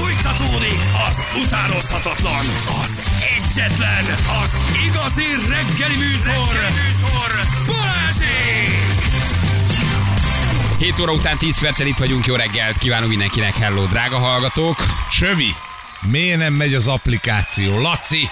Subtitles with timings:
[0.00, 0.78] Fújtatódik
[1.08, 2.44] az utánozhatatlan,
[2.82, 3.02] az
[3.36, 4.04] egyetlen,
[4.42, 7.30] az igazi reggeli műsor, reggeli műsor
[7.66, 9.04] Balázsék!
[10.78, 14.84] 7 óra után 10 perccel itt vagyunk, jó reggelt, kívánunk mindenkinek, hello, drága hallgatók.
[15.10, 15.54] Sövi,
[16.00, 17.80] miért nem megy az applikáció?
[17.80, 18.28] Laci,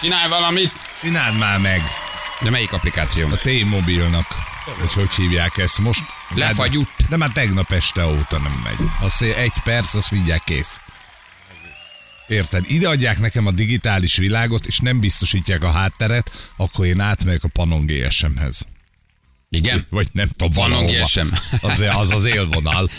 [0.00, 0.72] Csinálj valamit!
[1.00, 1.82] csináld már meg
[2.40, 3.28] De melyik applikáció?
[3.30, 4.26] a T-mobilnak.
[4.80, 6.02] Hogy hogy hívják ezt most?
[6.34, 6.90] Lefagyott.
[7.08, 8.88] De már tegnap este óta nem megy.
[9.00, 10.80] Azt egy perc, az mindjárt kész.
[12.28, 12.64] Érted?
[12.66, 17.48] Ide adják nekem a digitális világot, és nem biztosítják a hátteret, akkor én átmegyek a
[17.48, 18.66] Panon GSM-hez.
[19.48, 19.84] Igen?
[19.90, 21.02] Vagy nem tudom, valahova.
[21.02, 21.26] GSM.
[21.60, 22.90] Az, az az élvonal.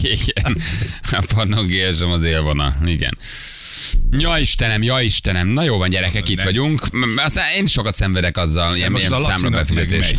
[0.00, 0.56] Igen.
[1.10, 2.76] A Pannon GSM az élvonal.
[2.84, 3.18] Igen.
[4.10, 5.48] Ja Istenem, ja Istenem.
[5.48, 6.46] Na jó van gyerekek, itt Nem.
[6.46, 6.88] vagyunk.
[7.16, 10.14] Aztán én sokat szenvedek azzal, ilyen, ilyen számla befizetés.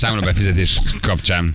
[0.00, 1.54] Számla befizetés kapcsán.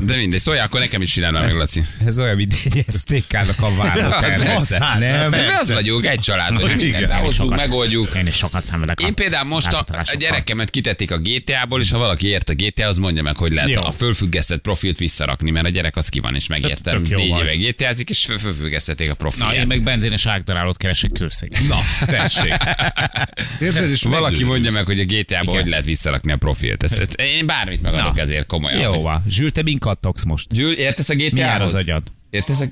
[0.00, 1.82] De mindegy, szóljál, akkor nekem is csinálna meg, Laci.
[2.06, 4.20] Ez olyan, mint egy STK-nak a vállal.
[4.44, 4.78] Persze.
[4.98, 8.14] Nem, Mert mi az vagyunk, egy család vagyunk, Sokat- megoldjuk.
[8.14, 9.00] Én is sokat szenvedek.
[9.00, 12.98] Én például most a, a gyerekemet kitették a GTA-ból, és ha valaki ért a GTA-hoz,
[12.98, 13.82] mondja meg, hogy lehet Jó.
[13.82, 17.00] a fölfüggesztett profilt visszarakni, mert a gyerek az ki van, és megértem.
[17.02, 19.66] Négy éve GTA-zik, és föl- fölfüggesztették a Na, én profilját.
[19.66, 21.52] meg benzines ágdarálót keresek kőszeg.
[21.68, 21.76] Na,
[22.06, 22.54] tessék.
[23.60, 23.90] Érted?
[23.90, 26.82] És Valaki mondja meg, hogy a GTA-ba hogy lehet visszarakni a profilt.
[26.82, 28.20] Ezt, én bármit megadok Na.
[28.20, 28.80] ezért komolyan.
[28.80, 29.24] Jó van.
[29.28, 30.54] Zsül, te min kattogsz most?
[30.54, 32.02] Gyül, értesz a jár az agyad?
[32.30, 32.64] Értesz a...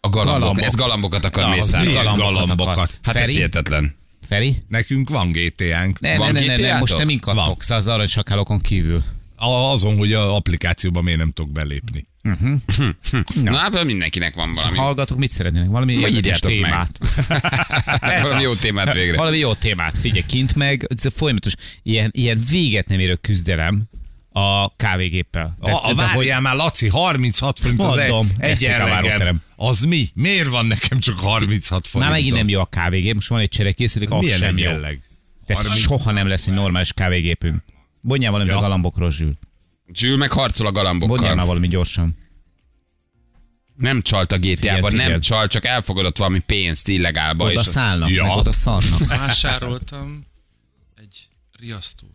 [0.00, 0.38] A galambok.
[0.40, 0.64] Galambok.
[0.64, 2.98] Ez galambokat akar milyen galambokat.
[3.02, 3.32] Hát ez Feri?
[3.32, 3.96] hihetetlen.
[4.28, 4.62] Feri?
[4.68, 6.00] Nekünk van GTA-nk.
[6.00, 9.02] Ne, Van ne, ne, ne, most te min kattogsz az aranysakálokon kívül.
[9.44, 12.06] A- Azon, hogy a applikációban miért nem tudok belépni.
[13.42, 14.76] Na, hát mindenkinek van valami.
[14.76, 15.68] Hallgatok, mit szeretnének?
[15.68, 16.98] Valami Vagy érdekes témát.
[18.22, 19.16] valami jó témát végre.
[19.16, 19.98] Valami jó témát.
[19.98, 23.84] Figyelj, kint meg, ez folyamatos, ilyen, ilyen véget nem érő küzdelem
[24.32, 25.56] a kávégéppel.
[25.60, 29.42] A, a várjál már, Laci, 36 forint az egy, Mondom, egy elregem.
[29.56, 30.06] Az mi?
[30.14, 32.10] Miért van nekem csak 36 forint?
[32.10, 34.70] Már megint nem jó a kávégép, most van egy cserekészülék, az Milyen sem egy jó.
[34.70, 35.00] jelleg?
[35.46, 37.62] Tehát 30 soha nem lesz egy normális kávégépünk.
[38.06, 38.58] Mondjál valamit Ja.
[38.58, 39.32] a galambokról, Zsül.
[39.92, 41.46] Zsül meg harcol a Mondjál már galambokkal.
[41.46, 42.16] valami gyorsan.
[43.76, 47.44] Nem csalt a GTA-ban, nem csalt, csak elfogadott valami pénzt illegálba.
[47.46, 48.22] és Oda az- szállnak, Ja.
[48.22, 49.06] meg oda szarnak.
[49.06, 50.24] Vásároltam
[50.96, 51.28] egy
[51.58, 52.13] riasztót.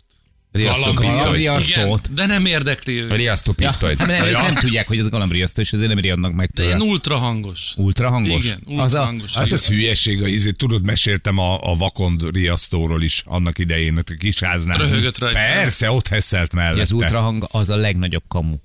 [0.52, 1.04] Riasztó.
[1.34, 3.18] Igen, de nem érdekli őket.
[3.18, 3.98] Riasztó pisztolyt.
[3.98, 4.42] Hát, nem, Ja.
[4.42, 6.90] nem tudják, hogy ez galambriasztó, és ezért nem riadnak meg De ilyen tőle.
[6.90, 7.74] ultra hangos.
[7.76, 8.44] Ultra hangos?
[8.44, 9.36] Igen, az a, ultra hangos.
[9.36, 14.78] Hát ez hülyeség, izé, tudod, meséltem a, a vakond riasztóról is annak idején, a kisháznál.
[14.78, 15.38] Röhögött rajta.
[15.38, 16.82] Persze, ott heszelt mellette.
[16.82, 18.56] az ultrahang az a legnagyobb kamu.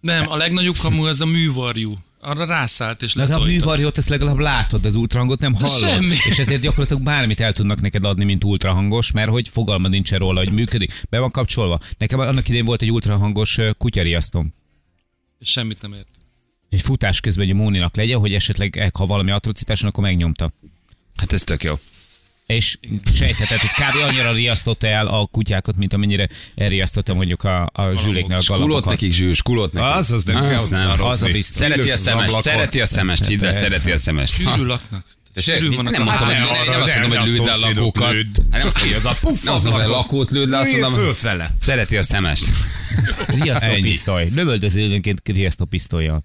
[0.00, 1.94] Nem, a legnagyobb kamu az a művarjú.
[2.22, 3.52] Arra rászállt és Na, de a letolta.
[3.52, 5.78] művarjót ezt legalább látod, de az ultrahangot nem hallod.
[5.78, 6.14] semmi.
[6.28, 10.38] És ezért gyakorlatilag bármit el tudnak neked adni, mint ultrahangos, mert hogy fogalmad nincsen róla,
[10.38, 11.02] hogy működik.
[11.10, 11.80] Be van kapcsolva.
[11.98, 14.54] Nekem annak idején volt egy ultrahangos kutyariasztom.
[15.38, 16.08] És semmit nem ért.
[16.68, 20.52] Egy futás közben egy Móninak legyen, hogy esetleg eh, ha valami atrocitás, akkor megnyomta.
[21.16, 21.74] Hát ez tök jó.
[22.50, 22.78] És
[23.14, 24.08] sejtheted, hogy kb.
[24.08, 28.90] annyira riasztotta el a kutyákat, mint amennyire elriasztotta mondjuk a, a zsüléknél a Skulott galambokat.
[28.90, 29.88] nekik, Zsül, skulott nekik.
[29.96, 31.02] Az, az nem Az kell nem.
[31.02, 31.56] Az a biztos.
[31.56, 33.68] Szereti a szemest, szereti a szemest, hidd el, Persze.
[33.68, 34.34] szereti a szemest.
[34.34, 35.04] Sűrű laknak.
[35.34, 37.46] Tessék, Sűrű vannak nem a mondtam, hogy Hát én ne, nem azt mondom, hogy lőd
[37.46, 38.12] el a lakókat.
[38.12, 38.26] lőd.
[38.50, 40.92] Hát nem azt- az a puff Nem azt mondom, hogy lakót lőd le, azt mondom,
[40.92, 41.50] fölfele.
[41.58, 42.44] szereti a szemest.
[43.26, 44.28] Riasztó pisztoly.
[44.34, 46.24] Lövöldöző időnként riasztó pisztolyjal.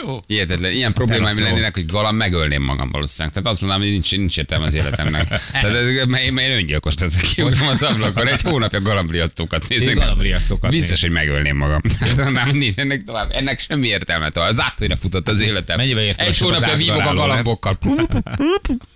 [0.00, 0.20] Jó.
[0.26, 0.72] Hihetetlen.
[0.72, 1.48] Ilyen problémáim Teraszol.
[1.52, 3.32] lennének, hogy galamb megölném magam valószínűleg.
[3.34, 5.28] Tehát azt mondanám, hogy nincs, nincs értelme az életemnek.
[5.52, 8.28] Tehát ez- mert én, én öngyilkos teszek kiugrom az ablakon.
[8.28, 9.94] Egy hónapja galambriasztókat nézek.
[9.94, 11.00] Galambriasztókat Biztos, néz.
[11.00, 11.80] hogy megölném magam.
[12.32, 13.30] Nem, nincs ennek tovább.
[13.34, 14.50] Ennek semmi értelme tovább.
[14.50, 15.76] Az átonyra futott az életem.
[15.76, 17.78] Mennyivel Egy értelmesebb az hónapja vívok a galambokkal.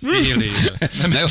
[0.01, 0.89] Fél éve.
[1.11, 1.25] Na jó,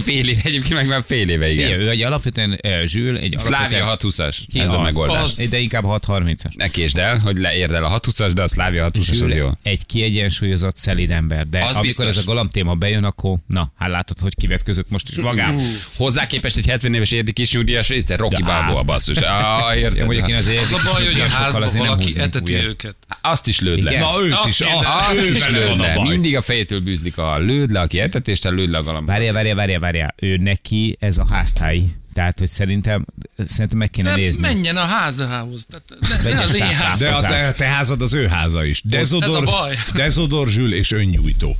[0.00, 1.66] fél éve, egyébként meg már fél éve, Igen.
[1.68, 1.80] igen.
[1.80, 4.30] Ő egy alapvetően uh, zsűl, egy Szlávia alapvetően...
[4.30, 4.60] 620-as.
[4.60, 5.34] Ez a megoldás.
[5.34, 6.54] De inkább 630-as.
[6.56, 9.48] Ne késd el, hogy leérd el a 620-as, de a Szlávia 620-as az jó.
[9.62, 11.48] egy kiegyensúlyozott, szelíd ember.
[11.48, 12.06] De Az amikor biztos.
[12.06, 15.60] ez a galamb téma bejön, akkor na, hát látod, hogy kivetközött most is magám.
[15.96, 18.42] Hozzá képest egy 70 éves érdi kis nyugdíjas rész, Rocky.
[18.42, 19.16] Balboa basszus.
[19.16, 20.04] Ah, Ja, érted?
[20.06, 22.94] mondjuk én azért Az a baj, hogy a házban valaki eteti őket.
[23.20, 23.98] Azt is lőd le.
[23.98, 26.00] Na őt Azt is, azt, is lőd le.
[26.02, 29.08] Mindig a fejétől bűzlik a lőd le, aki etetéstől lőd le a galambot.
[29.08, 30.14] Várjál, várjál, várjál, várjál.
[30.16, 31.94] Ő neki ez a háztáji.
[32.12, 33.06] Tehát, hogy szerintem,
[33.48, 34.40] szerintem meg kéne De nézni.
[34.40, 35.66] menjen a házahához.
[35.66, 36.98] Tehát ne, ne az én ház.
[36.98, 38.80] De a te, te házad az ő háza is.
[38.84, 39.76] Dezodor, Ez a baj.
[39.94, 41.56] dezodor zsül és önnyújtó.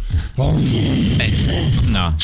[1.91, 2.14] Na,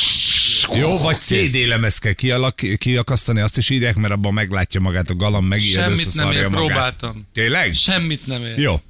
[0.79, 5.15] Jó, vagy CD lemez kell kialak, kiakasztani, azt is írják, mert abban meglátja magát a
[5.15, 6.51] galamb, megijed, Semmit nem ér, magát.
[6.51, 7.27] próbáltam.
[7.33, 7.75] Tényleg?
[7.75, 8.59] Semmit nem ér.
[8.59, 8.81] Jó.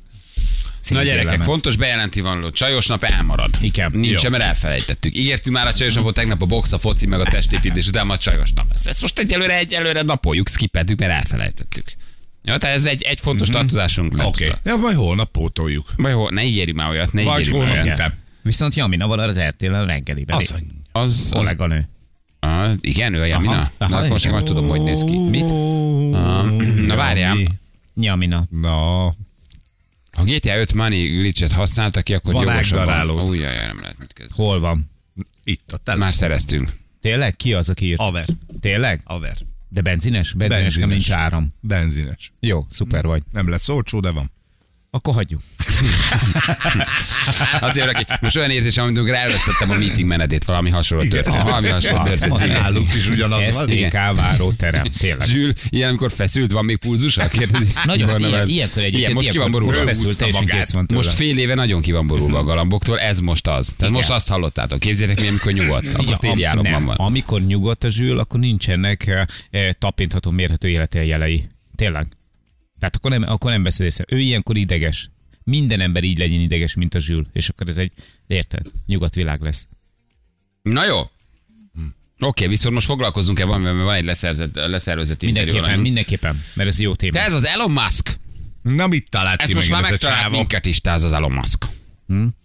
[0.95, 1.47] Na gyerekek, lemez.
[1.47, 2.51] fontos bejelenti van ló.
[2.51, 3.57] Csajos nap elmarad.
[3.61, 3.91] Igen.
[3.95, 4.31] Nincs, Jó.
[4.31, 5.17] mert elfelejtettük.
[5.17, 8.13] Ígértünk már a csajos napot tegnap a box, a foci, meg a testépítés után ma
[8.13, 8.67] a csajos nap.
[8.73, 11.85] Ezt, ezt most egyelőre, egyelőre napoljuk, skipeltük, mert elfelejtettük.
[12.45, 14.27] Jó, tehát ez egy, egy fontos tartozásunk lett.
[14.27, 14.45] Oké.
[14.49, 14.59] Okay.
[14.65, 15.93] Ja, majd holnap pótoljuk.
[15.97, 17.95] Vagy hol, ne ígérjük már olyat, ne Vagy holnap olyat.
[17.95, 18.13] után.
[18.43, 20.37] Viszont Jamina van az RTL a reggeliben.
[20.37, 20.55] Az.
[20.93, 21.89] Az, az, kolléganő.
[22.41, 23.53] ah, igen, ő a Jamina?
[23.53, 25.19] Aha, Na, aha, akkor most már tudom, hogy néz ki.
[25.19, 25.43] Mit?
[26.15, 26.51] Ah,
[26.87, 27.47] Na várjál, Mi?
[27.95, 28.47] Jamina.
[28.51, 29.15] Na,
[30.17, 32.83] ha GTA 5 Money glitchet használta ki, akkor Van gyorsabban.
[32.89, 33.21] ágdaráló.
[33.29, 34.43] Új, jaj, nem lehet mit kezdeni.
[34.43, 34.91] Hol van?
[35.45, 36.05] itt a telefon.
[36.07, 36.73] Már szereztünk.
[37.01, 37.37] Tényleg?
[37.37, 38.01] Ki az, aki írt?
[38.01, 38.27] Aver.
[38.61, 39.01] Tényleg?
[39.05, 39.37] Aver.
[39.69, 40.33] De benzines?
[40.33, 41.55] Benzines, nem nincs áram.
[41.61, 42.33] Benzines.
[42.41, 43.23] Jó, szuper vagy.
[43.33, 44.31] Nem lesz olcsó, de van.
[44.97, 45.41] Akkor hagyjuk.
[47.61, 51.43] Azért, aki most olyan érzésem, amikor elvesztettem a meeting menetét, valami hasonló történt.
[51.43, 52.47] Valami hasonló történt.
[52.47, 53.69] Náluk is ugyanaz van.
[53.69, 54.85] STK váró terem.
[54.99, 55.27] Tényleg.
[55.27, 57.29] Zsül, ilyen, amikor feszült, van még pulzusa?
[57.29, 57.73] Kérdezi.
[57.85, 59.75] Nagyon, Van, ilyen, ilyenkor egyébként, Igen, most ki van borulva.
[59.83, 60.87] feszült, teljesen kész van.
[60.95, 63.65] Most fél éve nagyon ki van borulva a galamboktól, ez most az.
[63.67, 63.93] Tehát Igen.
[63.93, 64.79] most azt hallottátok.
[64.79, 65.95] Képzeljétek mi, amikor nyugodt.
[65.95, 66.97] Akkor téli am- álomban van.
[66.97, 71.49] Amikor nyugodt a zsűl, akkor nincsenek eh, eh, tapintható, mérhető életéljelei.
[71.77, 72.07] Tényleg.
[72.79, 74.05] Tehát akkor nem, akkor nem veszed észre.
[74.09, 75.11] Ő ilyenkor ideges.
[75.45, 77.27] Minden ember így legyen ideges, mint a zsűl.
[77.33, 77.93] És akkor ez egy,
[78.27, 79.67] érted, nyugodt világ lesz.
[80.63, 81.11] Na jó.
[82.19, 85.33] Oké, viszont most foglalkozunk-e valamivel, mert van egy leszerzett, leszervezett interjú.
[85.33, 85.83] Mindenképpen, alanyunk.
[85.83, 87.13] mindenképpen, mert ez jó téma.
[87.13, 88.19] De ez az Elon Musk.
[88.63, 91.03] Na mit talált Ez ki most már meg ez a megtalált minket is, te az
[91.03, 91.67] az Elon Musk.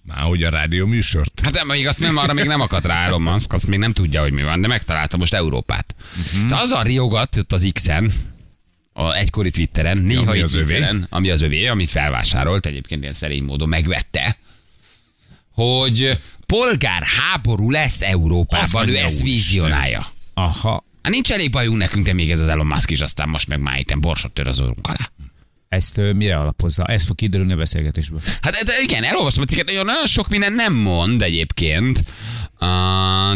[0.03, 1.41] Már hogy a rádió műsort.
[1.43, 3.93] Hát de még azt nem, arra még nem akadt rá Elon Musk, azt még nem
[3.93, 5.95] tudja, hogy mi van, de megtalálta most Európát.
[6.19, 6.49] Uh-huh.
[6.49, 8.11] De az a riogat ott az X-en,
[8.93, 10.65] a egykori Twitteren, néha ami az övé.
[10.65, 14.37] Twitteren, ami az övé, amit felvásárolt, egyébként ilyen szerény módon megvette,
[15.53, 19.25] hogy polgárháború lesz Azt Európában, ő mondja, ezt úristen.
[19.25, 20.07] vízionálja.
[20.33, 23.47] Aha, Hát nincs elég bajunk nekünk, de még ez az Elon Musk is, aztán most
[23.47, 25.11] meg már itt borsot tör az orrunk alá.
[25.69, 26.85] ezt ö, mire alapozza?
[26.85, 28.19] Ez fog kiderülni a beszélgetésből.
[28.41, 32.03] Hát de igen, elolvastam a cikket, nagyon, nagyon sok minden nem mond egyébként.
[32.59, 32.67] Uh,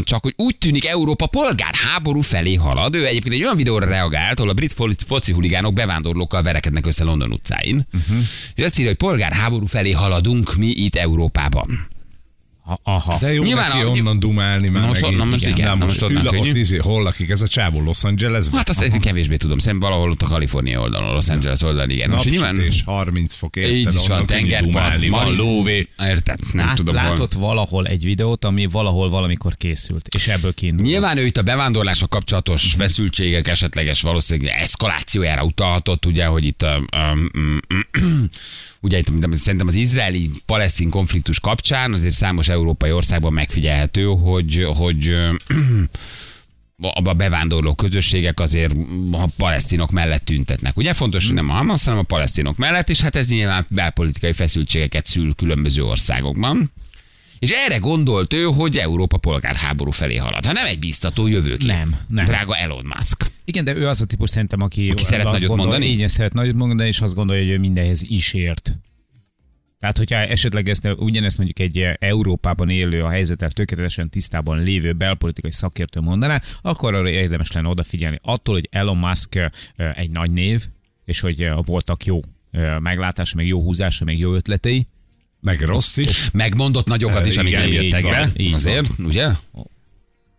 [0.03, 2.95] csak hogy úgy tűnik Európa polgárháború felé halad.
[2.95, 7.03] Ő egyébként egy olyan videóra reagált, ahol a brit fo- foci huligánok bevándorlókkal verekednek össze
[7.03, 7.88] London utcáin.
[7.94, 8.18] Uh-huh.
[8.56, 11.94] És azt írja, hogy polgárháború felé haladunk mi itt Európában.
[12.65, 13.17] Ha, aha.
[13.19, 15.19] De jó Nyilván neki a- onnan dumálni már Na most- megint.
[15.19, 16.50] na most igen, Na na most most ül, könnyű.
[16.50, 18.57] ott izé, hol lakik ez a csávó Los Angelesben?
[18.57, 19.00] Hát azt Aha.
[19.00, 22.09] kevésbé tudom, szerintem valahol ott a Kalifornia oldalon, Los Angeles oldalon, igen.
[22.09, 22.56] Most nyilván...
[22.56, 23.75] Napsütés, 30 fok, érted?
[23.75, 25.88] Így is van, tengerpart, dumálni, van lóvé.
[26.00, 27.09] Érted, nem Lát, tudom hol.
[27.09, 30.88] látott valahol egy videót, ami valahol valamikor készült, és ebből kiindult.
[30.88, 36.75] Nyilván ő itt a bevándorlással kapcsolatos feszültségek esetleges valószínűleg eszkalációjára utalhatott, ugye, hogy itt a,
[36.75, 37.17] a,
[38.85, 45.15] ugye itt szerintem az izraeli-palesztin konfliktus kapcsán azért számos európai országban megfigyelhető, hogy, hogy
[47.03, 48.75] a bevándorló közösségek azért
[49.11, 50.77] a palesztinok mellett tüntetnek.
[50.77, 54.33] Ugye fontos, hogy nem a Hamas, hanem a palesztinok mellett, és hát ez nyilván belpolitikai
[54.33, 56.71] feszültségeket szül különböző országokban.
[57.39, 60.45] És erre gondolt ő, hogy Európa polgárháború felé halad.
[60.45, 61.67] Hát nem egy biztató jövőkép.
[61.67, 62.25] Nem, nem.
[62.25, 63.31] Drága Elon Musk.
[63.45, 65.91] Igen, de ő az a típus szerintem, aki, Aki szeret nagyot gondol, mondani?
[65.91, 68.75] Igen, szeret nagyot mondani, és azt gondolja, hogy ő mindenhez is ért.
[69.79, 75.51] Tehát, hogyha esetleg ezt, ugyanezt mondjuk egy Európában élő, a helyzetel tökéletesen tisztában lévő belpolitikai
[75.51, 78.19] szakértő mondaná, akkor arra érdemes lenne odafigyelni.
[78.21, 80.67] Attól, hogy Elon Musk egy nagy név,
[81.05, 82.19] és hogy voltak jó
[82.79, 84.85] meglátása, meg jó húzása, meg jó ötletei,
[85.45, 86.30] Meg rossz is.
[86.33, 88.31] Megmondott nagyokat is, amik Igen, nem így jöttek be.
[88.53, 89.27] Azért, ugye?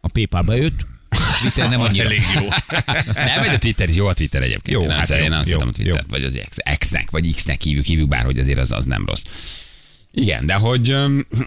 [0.01, 0.87] a PayPal bejött,
[1.41, 2.05] Twitter nem annyira.
[2.05, 2.43] Elég jó.
[3.15, 4.77] Nem, de a Twitter is jó a Twitter egyébként.
[4.77, 6.11] Jó, én nem, hát jó, én nem jó, szeretem a Twitter, jó.
[6.11, 9.23] vagy az X, X-nek, vagy X-nek hívjuk, hívjuk bárhogy azért az, az nem rossz.
[10.13, 10.97] Igen, de hogy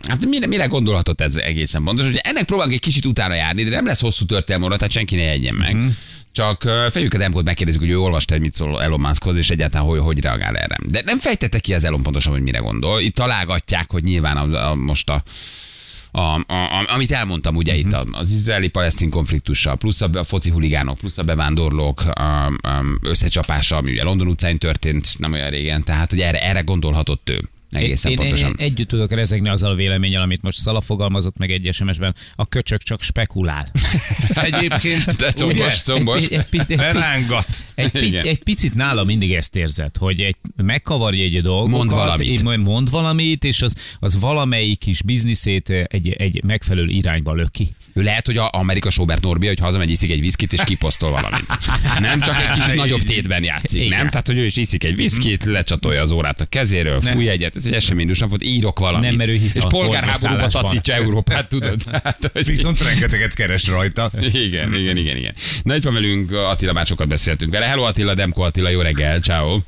[0.08, 3.70] hát mire, mire gondolhatott ez egészen pontos, hogy ennek próbálunk egy kicsit utána járni, de
[3.70, 5.76] nem lesz hosszú történelme, tehát senki ne jegyen meg.
[5.76, 5.88] Mm.
[6.40, 9.88] Csak fejük a Demkót megkérdezzük, hogy ő olvasta, hogy mit szól Elon Muskhoz, és egyáltalán
[9.88, 10.76] hogy, hogy reagál erre.
[10.86, 13.00] De nem fejtette ki az Elon pontosan, hogy mire gondol.
[13.00, 15.24] Itt találgatják, hogy nyilván a, a, most a,
[16.12, 17.88] a, a, a, amit elmondtam ugye uh-huh.
[17.88, 22.86] itt a- az izraeli-palesztin konfliktussal, plusz a, a foci huligánok, plusz a bevándorlók a, a
[23.02, 27.50] összecsapása, ami ugye London utcáin történt nem olyan régen, tehát hogy erre, erre gondolhatott ő.
[27.70, 28.50] Egészen én, pontosan.
[28.50, 32.16] Én, én együtt tudok rezegni azzal a véleménnyel, amit most Szala fogalmazott meg egy SMS-ben.
[32.36, 33.72] A köcsök csak spekulál.
[34.52, 36.26] Egyébként, De combos, combos.
[36.26, 37.48] Egy, egy, egy, egy, Berángat.
[37.76, 42.28] egy, egy, egy picit nála mindig ezt érzed, hogy egy, megkavarja egy dolgokat, Mond valamit.
[42.28, 47.76] így mond valamit, és az, az valamelyik kis bizniszét egy, egy megfelelő irányba löki.
[47.94, 51.46] Ő lehet, hogy a Amerika Sobert Norbi, hogy hazamegy, iszik egy viszkit, és kiposztol valamit.
[52.00, 53.98] Nem csak egy kicsit nagyobb tétben játszik, Igen.
[53.98, 54.10] nem?
[54.10, 57.66] Tehát, hogy ő is iszik egy viszkit, lecsatolja az órát a kezéről, fúj egyet, ez
[57.66, 59.08] egy eseménydős napot, írok valamit.
[59.10, 61.82] Nem, mert ő hisz és a polgárháborúba taszítja Európát, tudod?
[62.04, 64.12] Hát, hogy- Viszont rengeteget keres rajta.
[64.20, 65.34] igen, igen, igen, igen.
[65.64, 67.66] Na itt van velünk Attila, már sokat beszéltünk vele.
[67.66, 69.60] Hello Attila, Demko Attila, jó reggel, ciao.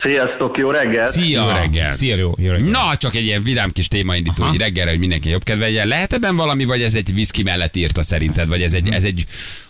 [0.00, 1.10] Sziasztok, jó reggelt!
[1.12, 1.42] Szia!
[1.44, 1.92] Jó reggel.
[1.92, 2.70] Szia, jó, jó reggel.
[2.70, 4.54] Na, csak egy ilyen vidám kis témaindító Aha.
[4.54, 5.86] így reggelre, hogy mindenki jobb kedve legyen.
[5.88, 9.24] Lehet ebben valami, vagy ez egy viszki mellett írta szerinted, vagy ez egy, ez egy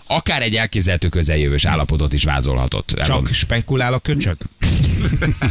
[0.06, 3.00] akár egy elképzelhető közeljövős állapotot is vázolhatott.
[3.04, 4.36] Csak spekulál a köcsög?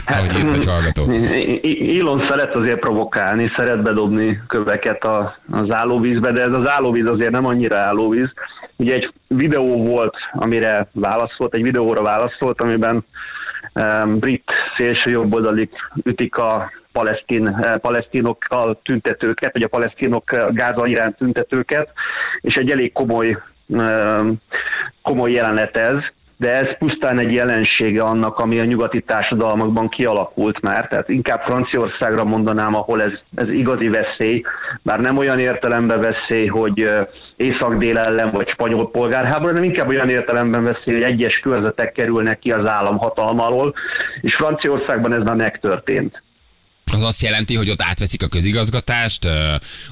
[0.06, 1.12] Ahogy írt egy hallgató.
[1.12, 6.70] I- I- Elon szeret azért provokálni, szeret bedobni köveket a, az állóvízbe, de ez az
[6.70, 8.34] állóvíz azért nem annyira állóvíz.
[8.76, 13.06] Ugye egy videó volt, amire válaszolt, egy videóra válaszolt, amiben
[13.74, 15.72] um, brit szélső jobboldalik
[16.04, 21.90] ütik a palesztin, eh, palesztinokkal tüntetőket, vagy a palesztinok eh, Gáza iránt tüntetőket,
[22.42, 23.38] és egy elég komoly,
[25.02, 25.96] komoly jelenet ez,
[26.44, 32.24] de ez pusztán egy jelensége annak, ami a nyugati társadalmakban kialakult már, tehát inkább Franciaországra
[32.24, 34.44] mondanám, ahol ez, ez igazi veszély,
[34.82, 36.90] bár nem olyan értelemben veszély, hogy
[37.36, 42.50] észak-dél ellen vagy spanyol polgárháború, hanem inkább olyan értelemben veszély, hogy egyes körzetek kerülnek ki
[42.50, 43.72] az állam hatalma
[44.22, 46.22] és Franciaországban ez már megtörtént.
[46.94, 49.28] Az azt jelenti, hogy ott átveszik a közigazgatást,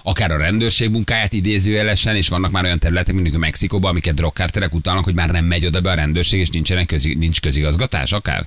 [0.03, 4.74] akár a rendőrség munkáját idézőjelesen, és vannak már olyan területek, mint mondjuk Mexikóban, amiket drogkárterek
[4.74, 8.43] utalnak, hogy már nem megy oda be a rendőrség, és nincsenek közi, nincs közigazgatás akár?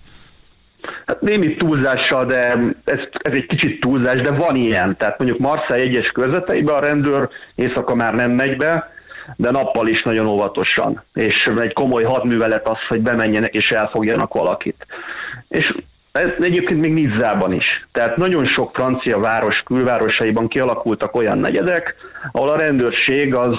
[1.06, 2.40] Hát némi túlzással, de
[2.84, 4.96] ez, ez egy kicsit túlzás, de van ilyen.
[4.96, 8.92] Tehát mondjuk Marseille egyes körzeteibe a rendőr éjszaka már nem megy be,
[9.36, 11.02] de nappal is nagyon óvatosan.
[11.14, 14.86] És egy komoly hadművelet az, hogy bemenjenek és elfogjanak valakit.
[15.48, 15.74] És
[16.40, 17.86] egyébként még Nizzában is.
[17.92, 21.94] Tehát nagyon sok francia város külvárosaiban kialakultak olyan negyedek,
[22.32, 23.58] ahol a rendőrség az,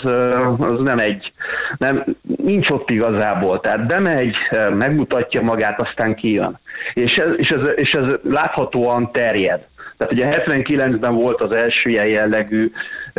[0.57, 1.31] az nem egy,
[1.77, 2.03] nem,
[2.37, 3.59] nincs ott igazából.
[3.59, 4.35] Tehát bemegy,
[4.73, 6.59] megmutatja magát, aztán kijön.
[6.93, 9.61] És ez, és ez, és ez láthatóan terjed.
[9.97, 12.71] Tehát ugye 79-ben volt az első ilyen jellegű,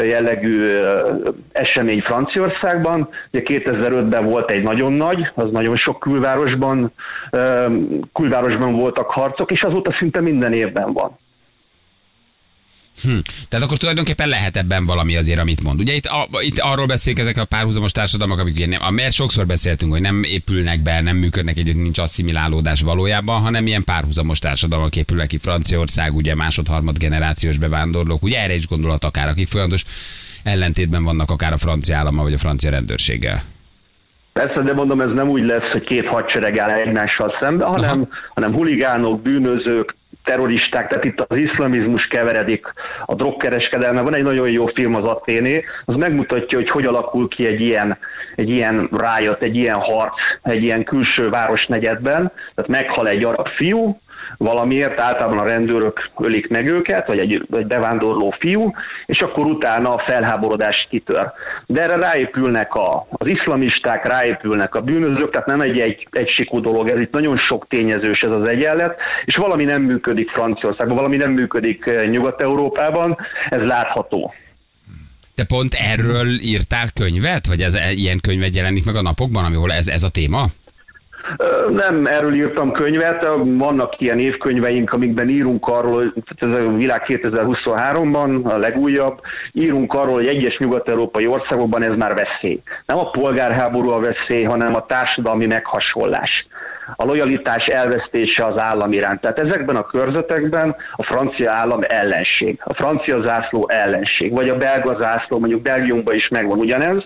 [0.05, 0.73] jellegű
[1.53, 6.93] esemény Franciaországban, ugye 2005-ben volt egy nagyon nagy, az nagyon sok külvárosban,
[8.12, 11.19] külvárosban voltak harcok, és azóta szinte minden évben van.
[13.03, 13.19] Hm.
[13.49, 15.81] Tehát akkor tulajdonképpen lehet ebben valami azért, amit mond.
[15.81, 19.47] Ugye itt, a, itt arról beszélünk ezek a párhuzamos társadalmak, amik ugye nem, mert sokszor
[19.47, 24.97] beszéltünk, hogy nem épülnek be, nem működnek együtt, nincs asszimilálódás valójában, hanem ilyen párhuzamos társadalmak
[24.97, 29.85] épülnek ki Franciaország, ugye másod-harmad generációs bevándorlók, ugye erre is gondolat akár, akik folyamatos
[30.43, 33.43] ellentétben vannak akár a francia állama vagy a francia rendőrséggel.
[34.33, 38.55] Persze, de mondom, ez nem úgy lesz, hogy két hadsereg áll egymással szembe, hanem, hanem
[38.55, 42.66] huligánok, bűnözők, terroristák, tehát itt az iszlamizmus keveredik
[43.06, 44.02] a drogkereskedelme.
[44.02, 47.99] Van egy nagyon jó film az Athéné, az megmutatja, hogy hogy alakul ki egy ilyen,
[48.35, 52.33] egy ilyen rájött, egy ilyen harc, egy ilyen külső városnegyedben.
[52.54, 54.00] Tehát meghal egy arab fiú,
[54.37, 58.73] valamiért általában a rendőrök ölik meg őket, vagy egy, egy bevándorló fiú,
[59.06, 61.33] és akkor utána a felháborodás kitör.
[61.66, 66.88] De erre ráépülnek a, az iszlamisták, ráépülnek a bűnözők, tehát nem egy, egy egysikú dolog,
[66.88, 71.30] ez itt nagyon sok tényezős ez az egyenlet, és valami nem működik Franciaországban, valami nem
[71.30, 73.16] működik eh, Nyugat-Európában,
[73.49, 74.35] ez látható.
[75.35, 79.73] Te pont erről írtál könyvet, vagy ez e, ilyen könyvet jelenik meg a napokban, ahol
[79.73, 80.47] ez, ez a téma?
[81.68, 88.45] Nem erről írtam könyvet, vannak ilyen évkönyveink, amikben írunk arról, tehát ez a világ 2023-ban
[88.45, 89.21] a legújabb,
[89.52, 92.62] írunk arról, hogy egyes nyugat-európai országokban ez már veszély.
[92.87, 96.47] Nem a polgárháború a veszély, hanem a társadalmi meghasonlás.
[96.97, 99.21] A lojalitás elvesztése az állam iránt.
[99.21, 104.97] Tehát ezekben a körzetekben a francia állam ellenség, a francia zászló ellenség, vagy a belga
[105.00, 107.04] zászló, mondjuk Belgiumban is megvan ugyanez,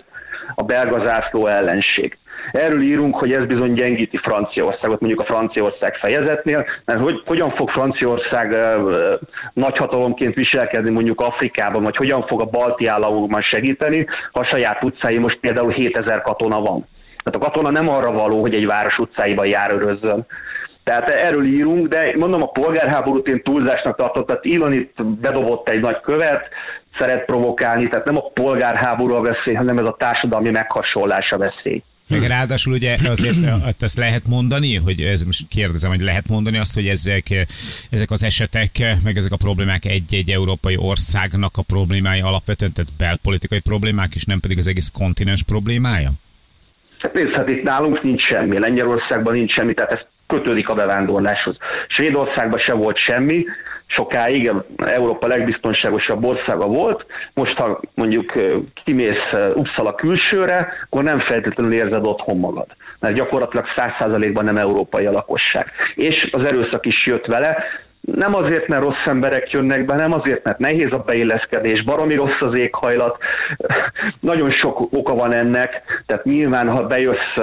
[0.55, 2.17] a belga zászló ellenség.
[2.51, 7.69] Erről írunk, hogy ez bizony gyengíti Franciaországot, mondjuk a Franciaország fejezetnél, mert hogy, hogyan fog
[7.69, 8.57] Franciaország
[9.53, 15.17] nagyhatalomként viselkedni mondjuk Afrikában, vagy hogyan fog a balti államokban segíteni, ha a saját utcái
[15.17, 16.87] most például 7000 katona van.
[17.23, 20.25] Tehát a katona nem arra való, hogy egy város utcáiban járőrözzön.
[20.83, 25.79] Tehát erről írunk, de mondom, a polgárháborút én túlzásnak tartott, tehát Elon itt bedobott egy
[25.79, 26.49] nagy követ,
[26.97, 31.83] szeret provokálni, tehát nem a polgárháború a veszély, hanem ez a társadalmi meghasonlás a veszély.
[32.11, 33.37] Meg ráadásul ugye azért
[33.79, 37.45] azt- lehet mondani, hogy ez most kérdezem, hogy lehet mondani azt, hogy ezek,
[37.89, 38.69] ezek az esetek,
[39.03, 44.39] meg ezek a problémák egy-egy európai országnak a problémája alapvetően, tehát belpolitikai problémák, és nem
[44.39, 46.11] pedig az egész kontinens problémája?
[46.99, 51.55] Hát nézd, hát itt nálunk nincs semmi, Lengyelországban nincs semmi, tehát ez kötődik a bevándorláshoz.
[51.87, 53.45] Svédországban se volt semmi,
[53.95, 54.51] sokáig.
[54.77, 58.33] Európa legbiztonságosabb országa volt, most ha mondjuk
[58.83, 62.67] kimész Uppsala külsőre, akkor nem feltétlenül érzed otthon magad,
[62.99, 65.71] mert gyakorlatilag 100%-ban nem európai a lakosság.
[65.95, 67.63] És az erőszak is jött vele,
[68.01, 72.39] Nem azért, mert rossz emberek jönnek be, nem azért, mert nehéz a beilleszkedés, baromi rossz
[72.39, 73.17] az éghajlat,
[74.19, 77.35] nagyon sok oka van ennek, tehát nyilván, ha bejössz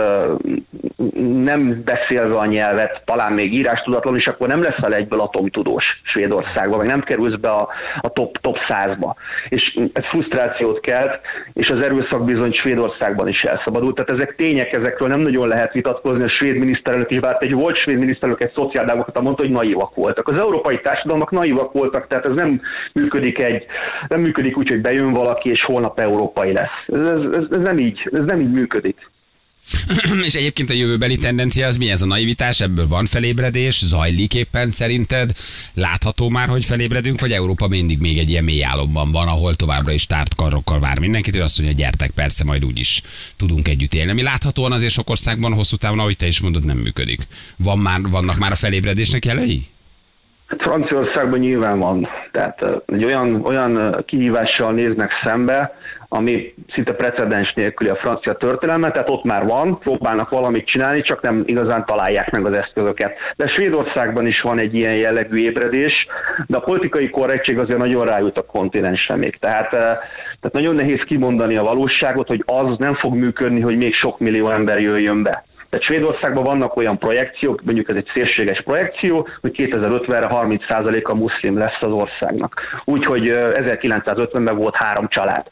[1.43, 6.77] nem beszélve a nyelvet, talán még írás tudatlan, és akkor nem leszel egyből atomtudós Svédországba,
[6.77, 7.69] vagy nem kerülsz be a,
[8.01, 9.15] a top, top 100-ba.
[9.49, 11.21] És ez frusztrációt kelt,
[11.53, 13.95] és az erőszak bizony Svédországban is elszabadult.
[13.95, 16.23] Tehát ezek tények, ezekről nem nagyon lehet vitatkozni.
[16.23, 20.29] A svéd miniszterelnök is, bár egy volt svéd miniszterelnök egy szociáldemokrata mondta, hogy naivak voltak.
[20.29, 22.61] Az európai társadalmak naivak voltak, tehát ez nem
[22.93, 23.65] működik egy,
[24.09, 26.79] nem működik úgy, hogy bejön valaki, és holnap európai lesz.
[26.87, 28.97] Ez, ez, ez, nem így, ez nem így működik.
[30.29, 32.61] És egyébként a jövőbeli tendencia az mi ez a naivitás?
[32.61, 33.85] Ebből van felébredés?
[33.85, 35.33] Zajlik éppen szerinted?
[35.75, 39.93] Látható már, hogy felébredünk, vagy Európa mindig még egy ilyen mély álomban van, ahol továbbra
[39.93, 43.03] is tárt karokkal vár mindenkit, és azt mondja, gyertek, persze, majd úgy is
[43.37, 44.13] tudunk együtt élni.
[44.13, 47.21] Mi láthatóan azért sok országban hosszú távon, ahogy te is mondod, nem működik.
[47.57, 49.67] Van már, vannak már a felébredésnek jelei?
[50.49, 52.09] Hát Franciaországban nyilván van.
[52.33, 55.75] Tehát egy olyan, olyan kihívással néznek szembe,
[56.09, 61.21] ami szinte precedens nélküli a francia történelme, tehát ott már van, próbálnak valamit csinálni, csak
[61.21, 63.17] nem igazán találják meg az eszközöket.
[63.37, 66.07] De Svédországban is van egy ilyen jellegű ébredés,
[66.47, 69.39] de a politikai korrektség azért nagyon rájut a kontinensre még.
[69.39, 74.19] Tehát, tehát nagyon nehéz kimondani a valóságot, hogy az nem fog működni, hogy még sok
[74.19, 75.45] millió ember jöjjön be.
[75.71, 81.79] Tehát Svédországban vannak olyan projekciók, mondjuk ez egy szélséges projekció, hogy 2050-re 30%-a muszlim lesz
[81.81, 82.61] az országnak.
[82.85, 85.47] Úgyhogy 1950-ben volt három család.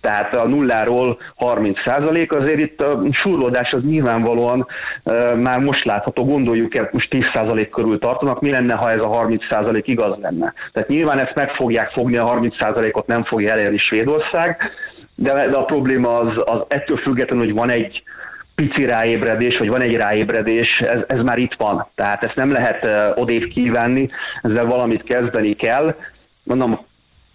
[0.00, 4.66] Tehát a nulláról 30% azért itt a surlódás az nyilvánvalóan
[5.36, 9.82] már most látható, gondoljuk el, most 10% körül tartanak, mi lenne, ha ez a 30%
[9.84, 10.54] igaz lenne.
[10.72, 14.56] Tehát nyilván ezt meg fogják fogni, a 30%-ot nem fogja elérni Svédország,
[15.14, 18.02] de, de a probléma az, az ettől függetlenül, hogy van egy
[18.68, 21.86] pici ráébredés, vagy van egy ráébredés, ez, ez már itt van.
[21.94, 24.10] Tehát ezt nem lehet odév kívánni,
[24.42, 25.94] ezzel valamit kezdeni kell.
[26.42, 26.80] Mondom,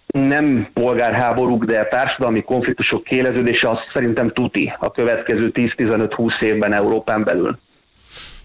[0.06, 7.58] nem polgárháborúk, de társadalmi konfliktusok kéleződése az szerintem tuti a következő 10-15-20 évben Európán belül.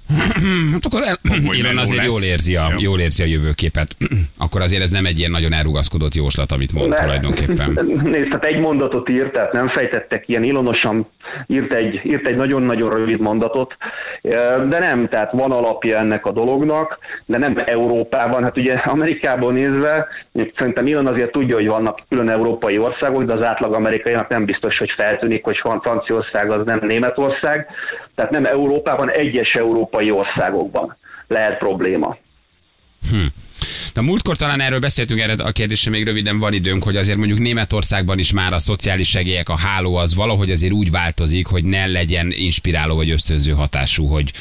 [0.73, 1.17] hát akkor el,
[1.51, 3.95] Iron azért jól érzi, a, jól érzi a jövőképet.
[4.37, 7.79] akkor azért ez nem egy ilyen nagyon elrugaszkodott jóslat, amit mond ne, tulajdonképpen.
[8.03, 11.07] Nézd, tehát egy mondatot írt, tehát nem fejtettek ilyen ilonosan,
[11.47, 13.77] írt egy, írt egy nagyon-nagyon rövid mondatot,
[14.69, 18.43] de nem, tehát van alapja ennek a dolognak, de nem Európában.
[18.43, 20.07] Hát ugye Amerikában nézve,
[20.57, 24.77] szerintem Ilon azért tudja, hogy vannak külön európai országok, de az átlag amerikaiak nem biztos,
[24.77, 27.67] hogy feltűnik, hogy Franciaország az nem Németország.
[28.15, 30.97] Tehát nem Európában, egyes európai országokban
[31.27, 32.17] lehet probléma.
[33.09, 33.25] Hm.
[33.93, 37.39] De múltkor talán erről beszéltünk, erre a kérdésre még röviden van időnk, hogy azért mondjuk
[37.39, 41.85] Németországban is már a szociális segélyek, a háló az valahogy azért úgy változik, hogy ne
[41.85, 44.31] legyen inspiráló vagy ösztönző hatású, hogy,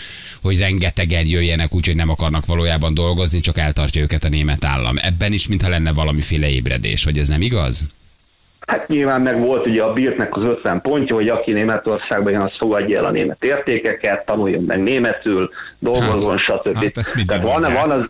[0.43, 4.97] hogy rengetegen jöjjenek úgy, hogy nem akarnak valójában dolgozni, csak eltartja őket a német állam.
[5.03, 7.85] Ebben is, mintha lenne valamiféle ébredés, vagy ez nem igaz?
[8.73, 12.57] Hát nyilván meg volt ugye a Birtnek az 50 pontja, hogy aki Németországban jön, az
[12.59, 17.31] fogadja el a német értékeket, tanuljon meg németül, dolgozzon, hát, stb.
[17.31, 18.05] Hát van, van az,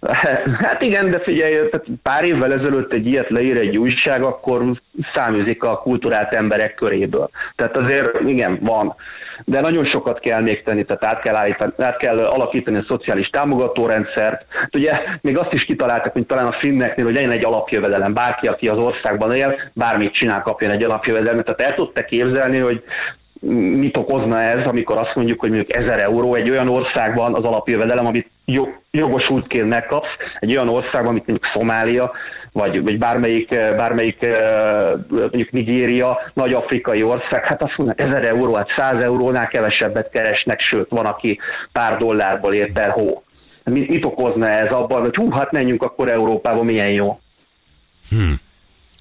[0.64, 1.58] Hát igen, de figyelj,
[2.02, 4.64] pár évvel ezelőtt egy ilyet leír egy újság, akkor
[5.14, 7.30] számízik a kulturált emberek köréből.
[7.56, 8.94] Tehát azért igen, van.
[9.44, 13.28] De nagyon sokat kell még tenni, tehát át kell, állítani, át kell alakítani a szociális
[13.28, 14.44] támogatórendszert.
[14.72, 18.14] Ugye még azt is kitaláltak, mint talán a finneknél, hogy legyen egy alapjövedelem.
[18.14, 21.44] Bárki, aki az országban él, bármit csinál, kapjon egy alapjövedelmet.
[21.44, 22.82] Tehát el tudtak képzelni, hogy
[23.76, 28.06] mit okozna ez, amikor azt mondjuk, hogy mondjuk 1000 euró egy olyan országban az alapjövedelem,
[28.06, 28.30] amit
[28.90, 32.12] jogosultként megkapsz, egy olyan országban, mint mondjuk Szomália,
[32.52, 34.28] vagy, vagy bármelyik, bármelyik
[35.08, 40.60] mondjuk Nigéria, nagy afrikai ország, hát azt mondják, 1000 euró, hát 100 eurónál kevesebbet keresnek,
[40.60, 41.38] sőt, van, aki
[41.72, 43.22] pár dollárból ért el hó.
[43.64, 47.20] Mit, mit okozna ez abban, hogy hú, hát menjünk akkor Európába, milyen jó.
[48.10, 48.34] Hmm.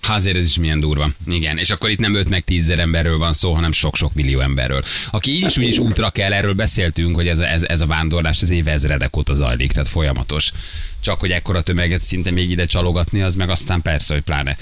[0.10, 1.10] Azért ez is milyen durva.
[1.26, 4.84] Igen, és akkor itt nem 5 meg 10 emberről van szó, hanem sok-sok millió emberről.
[5.12, 8.42] Aki így is úgy is útra kell, erről beszéltünk, hogy ez, ez, ez a vándorlás
[8.42, 10.52] az évezredek óta zajlik, tehát folyamatos.
[11.00, 14.58] Csak hogy ekkora tömeget szinte még ide csalogatni, az meg aztán persze, hogy pláne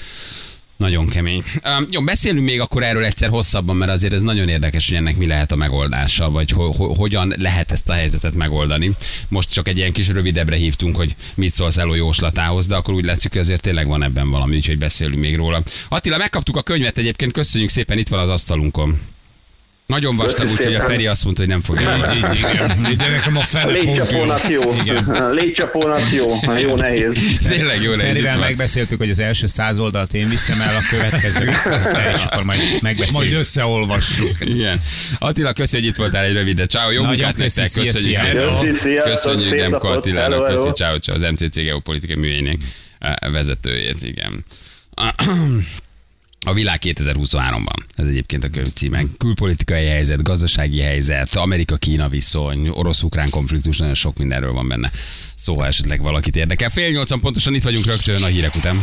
[0.78, 1.42] nagyon kemény.
[1.64, 5.16] Um, jó, beszélünk még akkor erről egyszer hosszabban, mert azért ez nagyon érdekes, hogy ennek
[5.16, 8.90] mi lehet a megoldása, vagy ho- ho- hogyan lehet ezt a helyzetet megoldani.
[9.28, 13.04] Most csak egy ilyen kis rövidebbre hívtunk, hogy mit szólsz Eló jóslatához, de akkor úgy
[13.04, 15.62] látszik, hogy azért tényleg van ebben valami, úgyhogy beszélünk még róla.
[15.88, 18.98] Attila, megkaptuk a könyvet egyébként, köszönjük szépen, itt van az asztalunkon.
[19.88, 20.80] Nagyon vastag, úgyhogy a.
[20.80, 21.96] Feri azt mondta, hogy nem fogja.
[21.96, 22.96] Így, így, igen.
[22.96, 24.60] De nekem a fele pont légycsapónak jó.
[25.30, 26.26] Légycsapónak jó.
[26.58, 27.38] Jó nehéz.
[27.48, 28.16] Tényleg jó nehéz.
[28.16, 31.44] itt Ferivel megbeszéltük, hogy az első száz oldalt én viszem el, a következő
[32.14, 33.38] és akkor majd Majd megbeszéljük.
[33.38, 34.36] összeolvassuk.
[34.40, 34.80] Igen.
[35.18, 36.70] Attila, köszi, hogy itt voltál egy rövidet.
[36.70, 38.60] Ciao, jó munkát köszi, nektek, szia, köszönjük szia.
[38.80, 39.02] szépen.
[39.10, 39.88] Köszönjük Demko.
[39.88, 42.56] Attilának, köszi, ciao, ciao, az MCC geopolitikai műhelyének
[42.98, 44.44] eh, vezetőjét, igen.
[46.48, 47.84] A világ 2023-ban.
[47.96, 49.04] Ez egyébként a könyv címe.
[49.18, 54.90] Külpolitikai helyzet, gazdasági helyzet, Amerika-Kína viszony, orosz-ukrán konfliktus, nagyon sok mindenről van benne.
[55.34, 56.70] Szóval esetleg valakit érdekel.
[56.70, 58.76] Fél nyolcan pontosan itt vagyunk rögtön a hírek után.